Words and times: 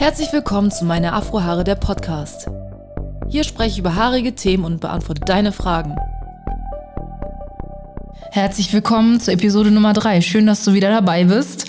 Herzlich 0.00 0.32
willkommen 0.32 0.70
zu 0.70 0.86
meiner 0.86 1.12
Afrohaare 1.12 1.62
der 1.62 1.74
Podcast. 1.74 2.48
Hier 3.28 3.44
spreche 3.44 3.72
ich 3.72 3.78
über 3.80 3.96
haarige 3.96 4.34
Themen 4.34 4.64
und 4.64 4.80
beantworte 4.80 5.20
deine 5.26 5.52
Fragen. 5.52 5.94
Herzlich 8.30 8.72
willkommen 8.72 9.20
zur 9.20 9.34
Episode 9.34 9.70
Nummer 9.70 9.92
3. 9.92 10.22
Schön, 10.22 10.46
dass 10.46 10.64
du 10.64 10.72
wieder 10.72 10.88
dabei 10.88 11.24
bist. 11.24 11.66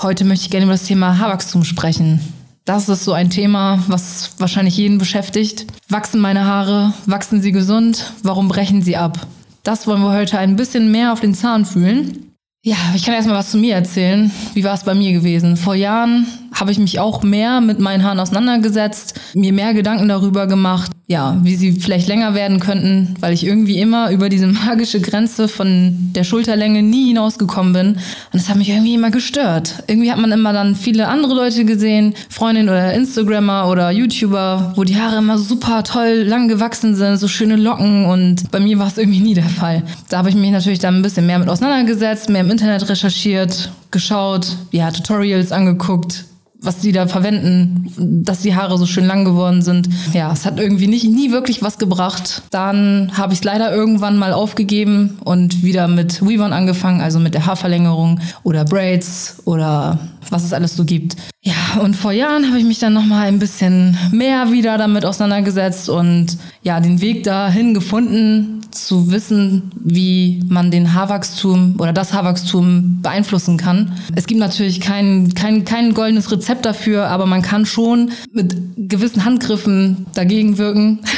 Heute 0.00 0.24
möchte 0.24 0.46
ich 0.46 0.50
gerne 0.50 0.64
über 0.64 0.72
das 0.72 0.86
Thema 0.86 1.18
Haarwachstum 1.18 1.62
sprechen. 1.62 2.20
Das 2.64 2.88
ist 2.88 3.04
so 3.04 3.12
ein 3.12 3.28
Thema, 3.28 3.84
was 3.86 4.30
wahrscheinlich 4.38 4.78
jeden 4.78 4.96
beschäftigt. 4.96 5.66
Wachsen 5.90 6.22
meine 6.22 6.46
Haare? 6.46 6.94
Wachsen 7.04 7.42
sie 7.42 7.52
gesund? 7.52 8.14
Warum 8.22 8.48
brechen 8.48 8.80
sie 8.80 8.96
ab? 8.96 9.26
Das 9.62 9.86
wollen 9.86 10.00
wir 10.00 10.14
heute 10.14 10.38
ein 10.38 10.56
bisschen 10.56 10.90
mehr 10.90 11.12
auf 11.12 11.20
den 11.20 11.34
Zahn 11.34 11.66
fühlen. 11.66 12.30
Ja, 12.66 12.76
ich 12.94 13.04
kann 13.04 13.12
erstmal 13.12 13.36
was 13.36 13.50
zu 13.50 13.58
mir 13.58 13.74
erzählen. 13.74 14.30
Wie 14.54 14.64
war 14.64 14.72
es 14.72 14.84
bei 14.84 14.94
mir 14.94 15.12
gewesen? 15.12 15.58
Vor 15.58 15.74
Jahren 15.74 16.26
habe 16.54 16.70
ich 16.70 16.78
mich 16.78 17.00
auch 17.00 17.22
mehr 17.22 17.60
mit 17.60 17.80
meinen 17.80 18.04
Haaren 18.04 18.20
auseinandergesetzt, 18.20 19.20
mir 19.34 19.52
mehr 19.52 19.74
Gedanken 19.74 20.08
darüber 20.08 20.46
gemacht, 20.46 20.90
ja, 21.06 21.36
wie 21.42 21.56
sie 21.56 21.72
vielleicht 21.72 22.08
länger 22.08 22.34
werden 22.34 22.60
könnten, 22.60 23.14
weil 23.20 23.34
ich 23.34 23.44
irgendwie 23.44 23.78
immer 23.78 24.10
über 24.10 24.28
diese 24.28 24.46
magische 24.46 25.00
Grenze 25.00 25.48
von 25.48 26.12
der 26.14 26.24
Schulterlänge 26.24 26.82
nie 26.82 27.08
hinausgekommen 27.08 27.72
bin. 27.72 27.88
Und 27.88 28.00
das 28.32 28.48
hat 28.48 28.56
mich 28.56 28.70
irgendwie 28.70 28.94
immer 28.94 29.10
gestört. 29.10 29.82
Irgendwie 29.86 30.10
hat 30.10 30.18
man 30.18 30.32
immer 30.32 30.52
dann 30.52 30.76
viele 30.76 31.08
andere 31.08 31.34
Leute 31.34 31.64
gesehen, 31.64 32.14
Freundinnen 32.30 32.68
oder 32.68 32.94
Instagrammer 32.94 33.68
oder 33.68 33.90
YouTuber, 33.90 34.72
wo 34.76 34.84
die 34.84 34.98
Haare 34.98 35.18
immer 35.18 35.38
super 35.38 35.82
toll 35.82 36.24
lang 36.26 36.48
gewachsen 36.48 36.94
sind, 36.94 37.18
so 37.18 37.28
schöne 37.28 37.56
Locken 37.56 38.06
und 38.06 38.50
bei 38.50 38.60
mir 38.60 38.78
war 38.78 38.86
es 38.86 38.98
irgendwie 38.98 39.20
nie 39.20 39.34
der 39.34 39.44
Fall. 39.44 39.82
Da 40.08 40.18
habe 40.18 40.30
ich 40.30 40.34
mich 40.34 40.50
natürlich 40.50 40.78
dann 40.78 40.96
ein 40.96 41.02
bisschen 41.02 41.26
mehr 41.26 41.38
mit 41.38 41.48
auseinandergesetzt, 41.48 42.28
mehr 42.30 42.40
im 42.40 42.50
Internet 42.50 42.88
recherchiert, 42.88 43.70
geschaut, 43.90 44.56
ja, 44.70 44.90
Tutorials 44.90 45.52
angeguckt, 45.52 46.24
was 46.64 46.78
die 46.78 46.92
da 46.92 47.06
verwenden, 47.06 48.22
dass 48.24 48.40
die 48.40 48.54
Haare 48.54 48.78
so 48.78 48.86
schön 48.86 49.06
lang 49.06 49.24
geworden 49.24 49.62
sind. 49.62 49.88
Ja, 50.12 50.32
es 50.32 50.44
hat 50.46 50.58
irgendwie 50.58 50.86
nicht, 50.86 51.04
nie 51.04 51.30
wirklich 51.30 51.62
was 51.62 51.78
gebracht. 51.78 52.42
Dann 52.50 53.10
habe 53.14 53.32
ich 53.32 53.40
es 53.40 53.44
leider 53.44 53.74
irgendwann 53.74 54.16
mal 54.16 54.32
aufgegeben 54.32 55.18
und 55.24 55.62
wieder 55.62 55.88
mit 55.88 56.22
Weavon 56.22 56.52
angefangen, 56.52 57.00
also 57.00 57.18
mit 57.18 57.34
der 57.34 57.46
Haarverlängerung 57.46 58.20
oder 58.42 58.64
Braids 58.64 59.42
oder 59.44 59.98
was 60.30 60.44
es 60.44 60.52
alles 60.52 60.76
so 60.76 60.84
gibt. 60.84 61.16
Ja, 61.42 61.80
und 61.82 61.94
vor 61.94 62.12
Jahren 62.12 62.48
habe 62.48 62.58
ich 62.58 62.64
mich 62.64 62.78
dann 62.78 62.94
noch 62.94 63.04
mal 63.04 63.26
ein 63.26 63.38
bisschen 63.38 63.98
mehr 64.12 64.50
wieder 64.50 64.78
damit 64.78 65.04
auseinandergesetzt 65.04 65.90
und 65.90 66.38
ja, 66.62 66.80
den 66.80 67.02
Weg 67.02 67.24
dahin 67.24 67.74
gefunden, 67.74 68.53
zu 68.74 69.10
wissen, 69.10 69.70
wie 69.82 70.42
man 70.48 70.70
den 70.70 70.94
Haarwachstum 70.94 71.76
oder 71.78 71.92
das 71.92 72.12
Haarwachstum 72.12 73.00
beeinflussen 73.02 73.56
kann. 73.56 73.92
Es 74.14 74.26
gibt 74.26 74.40
natürlich 74.40 74.80
kein, 74.80 75.34
kein, 75.34 75.64
kein 75.64 75.94
goldenes 75.94 76.30
Rezept 76.30 76.66
dafür, 76.66 77.08
aber 77.08 77.26
man 77.26 77.42
kann 77.42 77.66
schon 77.66 78.10
mit 78.32 78.54
gewissen 78.76 79.24
Handgriffen 79.24 80.06
dagegen 80.14 80.58
wirken. 80.58 81.00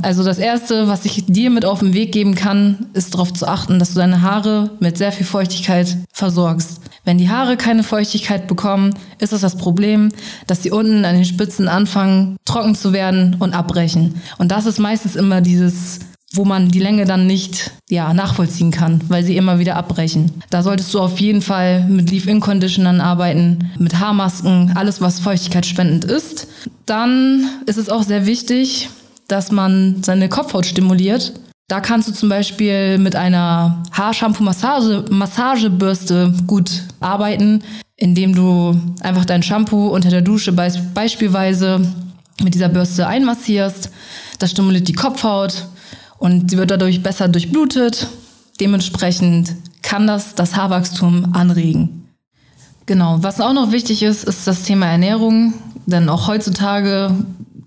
Also 0.00 0.24
das 0.24 0.38
Erste, 0.38 0.88
was 0.88 1.04
ich 1.04 1.26
dir 1.26 1.50
mit 1.50 1.64
auf 1.64 1.78
den 1.78 1.92
Weg 1.92 2.12
geben 2.12 2.34
kann, 2.34 2.86
ist 2.92 3.12
darauf 3.12 3.32
zu 3.32 3.46
achten, 3.46 3.78
dass 3.78 3.92
du 3.92 4.00
deine 4.00 4.22
Haare 4.22 4.70
mit 4.80 4.98
sehr 4.98 5.12
viel 5.12 5.26
Feuchtigkeit 5.26 5.96
versorgst. 6.12 6.80
Wenn 7.04 7.18
die 7.18 7.28
Haare 7.28 7.56
keine 7.56 7.82
Feuchtigkeit 7.82 8.48
bekommen, 8.48 8.94
ist 9.18 9.32
es 9.32 9.42
das 9.42 9.56
Problem, 9.56 10.10
dass 10.46 10.62
sie 10.62 10.70
unten 10.70 11.04
an 11.04 11.14
den 11.14 11.24
Spitzen 11.24 11.68
anfangen, 11.68 12.36
trocken 12.44 12.74
zu 12.74 12.92
werden 12.92 13.36
und 13.38 13.54
abbrechen. 13.54 14.20
Und 14.38 14.50
das 14.50 14.66
ist 14.66 14.78
meistens 14.78 15.14
immer 15.14 15.40
dieses 15.40 16.00
wo 16.34 16.44
man 16.44 16.70
die 16.70 16.78
Länge 16.78 17.04
dann 17.04 17.26
nicht 17.26 17.72
ja, 17.90 18.14
nachvollziehen 18.14 18.70
kann, 18.70 19.00
weil 19.08 19.24
sie 19.24 19.36
immer 19.36 19.58
wieder 19.58 19.76
abbrechen. 19.76 20.30
Da 20.50 20.62
solltest 20.62 20.94
du 20.94 21.00
auf 21.00 21.18
jeden 21.20 21.42
Fall 21.42 21.84
mit 21.84 22.10
Leave-In-Conditionern 22.10 23.00
arbeiten, 23.00 23.70
mit 23.78 23.98
Haarmasken, 23.98 24.72
alles 24.74 25.00
was 25.00 25.18
feuchtigkeitsspendend 25.20 26.04
ist. 26.04 26.48
Dann 26.86 27.48
ist 27.66 27.76
es 27.76 27.90
auch 27.90 28.02
sehr 28.02 28.26
wichtig, 28.26 28.88
dass 29.28 29.52
man 29.52 30.02
seine 30.02 30.28
Kopfhaut 30.28 30.66
stimuliert. 30.66 31.32
Da 31.68 31.80
kannst 31.80 32.08
du 32.08 32.12
zum 32.12 32.28
Beispiel 32.28 32.98
mit 32.98 33.14
einer 33.16 33.82
Haarshampoo-Massagebürste 33.92 36.34
gut 36.46 36.82
arbeiten, 37.00 37.62
indem 37.96 38.34
du 38.34 38.78
einfach 39.00 39.24
dein 39.24 39.42
Shampoo 39.42 39.88
unter 39.88 40.10
der 40.10 40.20
Dusche 40.22 40.52
beispielsweise 40.52 41.80
mit 42.42 42.54
dieser 42.54 42.68
Bürste 42.68 43.06
einmassierst. 43.06 43.90
Das 44.38 44.50
stimuliert 44.50 44.88
die 44.88 44.94
Kopfhaut 44.94 45.66
und 46.22 46.50
sie 46.50 46.56
wird 46.56 46.70
dadurch 46.70 47.02
besser 47.02 47.26
durchblutet. 47.26 48.06
Dementsprechend 48.60 49.56
kann 49.82 50.06
das 50.06 50.36
das 50.36 50.54
Haarwachstum 50.54 51.34
anregen. 51.34 52.06
Genau, 52.86 53.18
was 53.22 53.40
auch 53.40 53.52
noch 53.52 53.72
wichtig 53.72 54.04
ist, 54.04 54.22
ist 54.22 54.46
das 54.46 54.62
Thema 54.62 54.86
Ernährung. 54.86 55.52
Denn 55.86 56.08
auch 56.08 56.28
heutzutage 56.28 57.12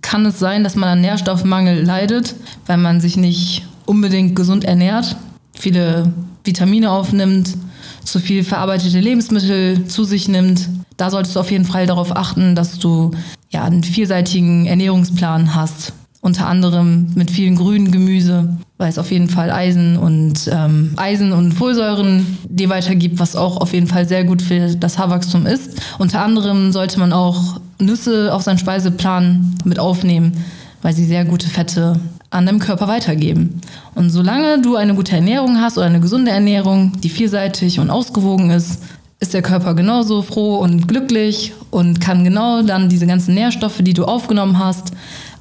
kann 0.01 0.25
es 0.25 0.39
sein, 0.39 0.63
dass 0.63 0.77
man 0.77 0.87
an 0.87 1.01
Nährstoffmangel 1.01 1.83
leidet, 1.83 2.33
weil 2.65 2.77
man 2.77 3.01
sich 3.01 3.17
nicht 3.17 3.67
unbedingt 3.85 4.37
gesund 4.37 4.63
ernährt, 4.63 5.17
viele 5.51 6.13
Vitamine 6.45 6.91
aufnimmt, 6.91 7.57
zu 8.05 8.19
viel 8.19 8.45
verarbeitete 8.45 9.01
Lebensmittel 9.01 9.85
zu 9.87 10.05
sich 10.05 10.29
nimmt. 10.29 10.69
Da 10.95 11.09
solltest 11.09 11.35
du 11.35 11.41
auf 11.41 11.51
jeden 11.51 11.65
Fall 11.65 11.87
darauf 11.87 12.15
achten, 12.15 12.55
dass 12.55 12.79
du 12.79 13.11
ja 13.49 13.65
einen 13.65 13.83
vielseitigen 13.83 14.65
Ernährungsplan 14.65 15.55
hast 15.55 15.91
unter 16.25 16.47
anderem 16.47 17.11
mit 17.13 17.29
vielen 17.29 17.55
grünen 17.55 17.91
Gemüse, 17.91 18.57
weil 18.79 18.89
es 18.89 18.97
auf 18.97 19.11
jeden 19.11 19.29
Fall 19.29 19.51
Eisen 19.51 19.95
und 19.95 20.49
ähm, 20.51 20.93
Eisen 20.95 21.31
und 21.31 21.51
Folsäuren 21.51 22.39
dir 22.49 22.67
weitergibt, 22.69 23.19
was 23.19 23.35
auch 23.35 23.57
auf 23.57 23.73
jeden 23.73 23.85
Fall 23.85 24.07
sehr 24.07 24.23
gut 24.23 24.41
für 24.41 24.75
das 24.75 24.97
Haarwachstum 24.97 25.45
ist. 25.45 25.79
Unter 25.99 26.23
anderem 26.23 26.71
sollte 26.71 26.99
man 26.99 27.13
auch 27.13 27.61
Nüsse 27.79 28.33
auf 28.33 28.41
seinen 28.41 28.57
Speiseplan 28.57 29.55
mit 29.65 29.77
aufnehmen, 29.77 30.43
weil 30.81 30.95
sie 30.95 31.05
sehr 31.05 31.25
gute 31.25 31.47
Fette 31.47 31.99
an 32.31 32.47
deinem 32.47 32.59
Körper 32.59 32.87
weitergeben. 32.87 33.61
Und 33.93 34.09
solange 34.09 34.59
du 34.63 34.77
eine 34.77 34.95
gute 34.95 35.15
Ernährung 35.15 35.61
hast 35.61 35.77
oder 35.77 35.85
eine 35.85 35.99
gesunde 35.99 36.31
Ernährung, 36.31 36.93
die 37.03 37.09
vielseitig 37.09 37.79
und 37.79 37.91
ausgewogen 37.91 38.49
ist, 38.49 38.81
ist 39.19 39.35
der 39.35 39.43
Körper 39.43 39.75
genauso 39.75 40.23
froh 40.23 40.57
und 40.57 40.87
glücklich 40.87 41.53
und 41.69 42.01
kann 42.01 42.23
genau 42.23 42.63
dann 42.63 42.89
diese 42.89 43.05
ganzen 43.05 43.35
Nährstoffe, 43.35 43.77
die 43.81 43.93
du 43.93 44.05
aufgenommen 44.05 44.57
hast, 44.57 44.91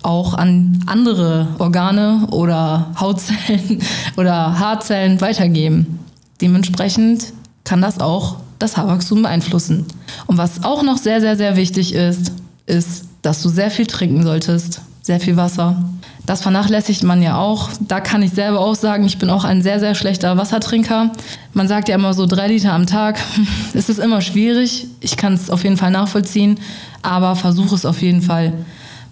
auch 0.04 0.34
an 0.34 0.80
andere 0.86 1.48
Organe 1.58 2.26
oder 2.30 2.92
Hautzellen 3.00 3.82
oder 4.16 4.58
Haarzellen 4.58 5.20
weitergeben. 5.20 6.00
Dementsprechend 6.40 7.32
kann 7.64 7.80
das 7.80 8.00
auch 8.00 8.36
das 8.58 8.76
Haarwachstum 8.76 9.22
beeinflussen. 9.22 9.86
Und 10.26 10.38
was 10.38 10.62
auch 10.62 10.82
noch 10.82 10.98
sehr, 10.98 11.20
sehr, 11.20 11.36
sehr 11.36 11.56
wichtig 11.56 11.94
ist, 11.94 12.32
ist, 12.66 13.04
dass 13.22 13.42
du 13.42 13.48
sehr 13.48 13.70
viel 13.70 13.86
trinken 13.86 14.22
solltest. 14.22 14.80
Sehr 15.02 15.20
viel 15.20 15.36
Wasser. 15.36 15.82
Das 16.26 16.40
vernachlässigt 16.40 17.02
man 17.02 17.20
ja 17.20 17.36
auch. 17.36 17.68
Da 17.80 18.00
kann 18.00 18.22
ich 18.22 18.30
selber 18.30 18.60
auch 18.60 18.74
sagen, 18.74 19.04
ich 19.04 19.18
bin 19.18 19.28
auch 19.28 19.44
ein 19.44 19.62
sehr, 19.62 19.78
sehr 19.78 19.94
schlechter 19.94 20.38
Wassertrinker. 20.38 21.10
Man 21.52 21.68
sagt 21.68 21.88
ja 21.88 21.94
immer 21.96 22.14
so 22.14 22.24
drei 22.24 22.48
Liter 22.48 22.72
am 22.72 22.86
Tag. 22.86 23.18
Es 23.74 23.88
ist 23.88 23.98
immer 23.98 24.20
schwierig. 24.20 24.86
Ich 25.00 25.16
kann 25.16 25.34
es 25.34 25.50
auf 25.50 25.64
jeden 25.64 25.76
Fall 25.76 25.90
nachvollziehen, 25.90 26.58
aber 27.02 27.36
versuche 27.36 27.74
es 27.74 27.84
auf 27.84 28.00
jeden 28.00 28.22
Fall. 28.22 28.54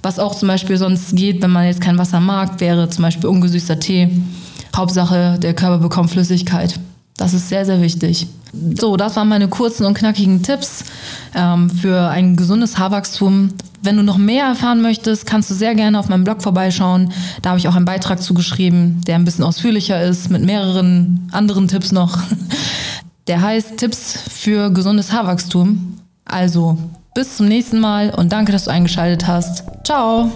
Was 0.02 0.18
auch 0.18 0.34
zum 0.34 0.48
Beispiel 0.48 0.76
sonst 0.76 1.14
geht, 1.14 1.42
wenn 1.42 1.50
man 1.50 1.66
jetzt 1.66 1.80
kein 1.80 1.98
Wasser 1.98 2.20
mag, 2.20 2.60
wäre 2.60 2.88
zum 2.88 3.02
Beispiel 3.02 3.28
ungesüßter 3.28 3.78
Tee. 3.78 4.10
Hauptsache, 4.74 5.38
der 5.38 5.54
Körper 5.54 5.78
bekommt 5.78 6.10
Flüssigkeit. 6.10 6.78
Das 7.16 7.34
ist 7.34 7.48
sehr, 7.48 7.64
sehr 7.64 7.80
wichtig. 7.80 8.26
So, 8.78 8.96
das 8.96 9.16
waren 9.16 9.28
meine 9.28 9.48
kurzen 9.48 9.86
und 9.86 9.94
knackigen 9.94 10.42
Tipps 10.42 10.84
ähm, 11.34 11.70
für 11.70 12.08
ein 12.08 12.36
gesundes 12.36 12.78
Haarwachstum. 12.78 13.50
Wenn 13.82 13.96
du 13.96 14.02
noch 14.02 14.18
mehr 14.18 14.46
erfahren 14.46 14.82
möchtest, 14.82 15.26
kannst 15.26 15.50
du 15.50 15.54
sehr 15.54 15.74
gerne 15.74 15.98
auf 15.98 16.08
meinem 16.08 16.24
Blog 16.24 16.42
vorbeischauen. 16.42 17.12
Da 17.42 17.50
habe 17.50 17.58
ich 17.58 17.68
auch 17.68 17.76
einen 17.76 17.84
Beitrag 17.84 18.22
zugeschrieben, 18.22 19.02
der 19.06 19.16
ein 19.16 19.24
bisschen 19.24 19.44
ausführlicher 19.44 20.02
ist, 20.02 20.30
mit 20.30 20.42
mehreren 20.42 21.28
anderen 21.32 21.68
Tipps 21.68 21.92
noch. 21.92 22.18
Der 23.28 23.40
heißt 23.40 23.76
Tipps 23.76 24.18
für 24.28 24.70
gesundes 24.70 25.12
Haarwachstum. 25.12 25.96
Also 26.24 26.76
bis 27.14 27.36
zum 27.36 27.46
nächsten 27.46 27.80
Mal 27.80 28.10
und 28.10 28.32
danke, 28.32 28.52
dass 28.52 28.64
du 28.64 28.70
eingeschaltet 28.70 29.26
hast. 29.26 29.64
Ciao! 29.84 30.30